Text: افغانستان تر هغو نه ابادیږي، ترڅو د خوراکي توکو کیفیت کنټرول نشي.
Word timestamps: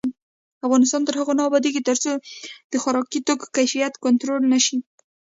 افغانستان 0.67 1.01
تر 1.07 1.13
هغو 1.19 1.33
نه 1.39 1.43
ابادیږي، 1.49 1.81
ترڅو 1.87 2.11
د 2.71 2.73
خوراکي 2.81 3.19
توکو 3.27 3.45
کیفیت 3.55 3.93
کنټرول 4.03 4.41
نشي. 4.53 4.77